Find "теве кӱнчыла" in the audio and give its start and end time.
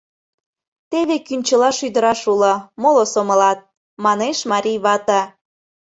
0.89-1.69